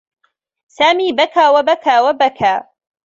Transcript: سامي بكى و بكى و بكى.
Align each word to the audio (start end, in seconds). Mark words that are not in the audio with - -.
سامي 0.67 1.13
بكى 1.13 1.47
و 1.47 1.61
بكى 1.61 1.99
و 1.99 2.13
بكى. 2.13 2.63